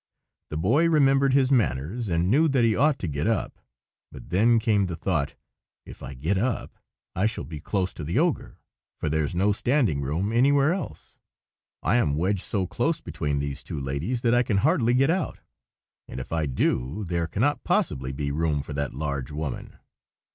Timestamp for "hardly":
14.65-14.95